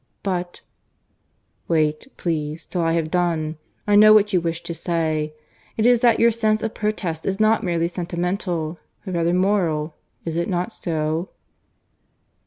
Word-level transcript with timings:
"But" 0.23 0.61
"Wait, 1.67 2.07
please, 2.17 2.65
till 2.65 2.81
I 2.81 2.93
have 2.93 3.11
done. 3.11 3.57
I 3.85 3.95
know 3.95 4.13
what 4.13 4.33
you 4.33 4.41
wish 4.41 4.63
to 4.63 4.73
say. 4.73 5.35
It 5.77 5.85
is 5.85 5.99
that 5.99 6.19
your 6.19 6.31
sense 6.31 6.63
of 6.63 6.73
protest 6.73 7.23
is 7.23 7.39
not 7.39 7.63
merely 7.63 7.87
sentimental, 7.87 8.79
but 9.05 9.13
rather 9.13 9.31
moral; 9.31 9.93
is 10.25 10.37
it 10.37 10.49
not 10.49 10.73
so?" 10.73 11.29